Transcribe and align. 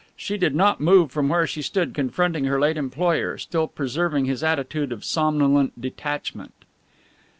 She 0.17 0.35
did 0.35 0.55
not 0.55 0.81
move 0.81 1.11
from 1.11 1.29
where 1.29 1.45
she 1.45 1.61
stood 1.61 1.93
confronting 1.93 2.45
her 2.45 2.59
late 2.59 2.75
employer, 2.75 3.37
still 3.37 3.67
preserving 3.67 4.25
his 4.25 4.43
attitude 4.43 4.91
of 4.91 5.05
somnolent 5.05 5.79
detachment. 5.79 6.55